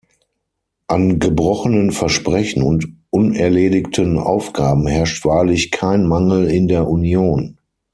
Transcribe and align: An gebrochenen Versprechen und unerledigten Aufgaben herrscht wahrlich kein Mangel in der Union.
An 0.87 1.19
gebrochenen 1.19 1.91
Versprechen 1.91 2.63
und 2.63 2.91
unerledigten 3.11 4.17
Aufgaben 4.17 4.87
herrscht 4.87 5.23
wahrlich 5.25 5.69
kein 5.69 6.07
Mangel 6.07 6.49
in 6.49 6.67
der 6.67 6.87
Union. 6.87 7.59